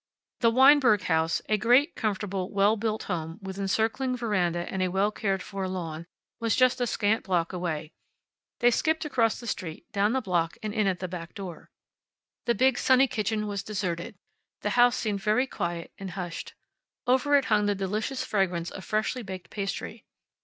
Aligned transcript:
The 0.39 0.49
Weinberg 0.49 1.03
house, 1.03 1.43
a 1.47 1.59
great, 1.59 1.95
comfortable, 1.95 2.51
well 2.51 2.75
built 2.75 3.03
home, 3.03 3.37
with 3.39 3.59
encircling 3.59 4.17
veranda, 4.17 4.67
and 4.67 4.81
a 4.81 4.87
well 4.87 5.11
cared 5.11 5.43
for 5.43 5.67
lawn, 5.67 6.07
was 6.39 6.55
just 6.55 6.81
a 6.81 6.87
scant 6.87 7.23
block 7.23 7.53
away. 7.53 7.91
They 8.61 8.71
skipped 8.71 9.05
across 9.05 9.39
the 9.39 9.45
street, 9.45 9.85
down 9.91 10.13
the 10.13 10.19
block, 10.21 10.57
and 10.63 10.73
in 10.73 10.87
at 10.87 11.01
the 11.01 11.07
back 11.07 11.35
door. 11.35 11.69
The 12.45 12.55
big 12.55 12.79
sunny 12.79 13.05
kitchen 13.07 13.45
was 13.45 13.61
deserted. 13.61 14.15
The 14.61 14.71
house 14.71 14.95
seemed 14.97 15.21
very 15.21 15.45
quiet 15.45 15.93
and 15.99 16.09
hushed. 16.09 16.55
Over 17.05 17.35
it 17.35 17.45
hung 17.45 17.67
the 17.67 17.75
delicious 17.75 18.25
fragrance 18.25 18.71
of 18.71 18.83
freshly 18.83 19.21
baked 19.21 19.51
pastry. 19.51 20.07